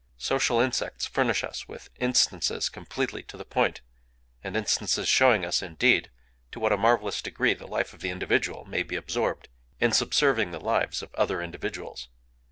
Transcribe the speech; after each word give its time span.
Social 0.17 0.59
insects 0.59 1.05
furnish 1.05 1.43
us 1.43 1.67
with 1.67 1.91
instances 1.99 2.69
completely 2.69 3.21
to 3.21 3.37
the 3.37 3.45
point,—and 3.45 4.57
instances 4.57 5.07
showing 5.07 5.45
us, 5.45 5.61
indeed, 5.61 6.09
to 6.51 6.59
what 6.59 6.71
a 6.71 6.75
marvelous 6.77 7.21
degree 7.21 7.53
the 7.53 7.67
life 7.67 7.93
of 7.93 7.99
the 7.99 8.09
individual 8.09 8.65
may 8.65 8.81
be 8.81 8.95
absorbed 8.95 9.47
in 9.79 9.91
subserving 9.91 10.49
the 10.49 10.59
lives 10.59 11.03
of 11.03 11.13
other 11.13 11.39
individuals... 11.39 12.07